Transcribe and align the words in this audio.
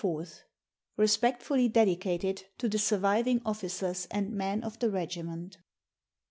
_RESPECTFULLY 0.97 1.69
DEDICATED 1.69 2.45
TO 2.57 2.67
THE 2.67 2.79
SURVIVING 2.79 3.39
OFFICERS 3.45 4.07
AND 4.09 4.31
MEN 4.31 4.63
OF 4.63 4.79
THE 4.79 4.89
REGIMENT. 4.89 5.59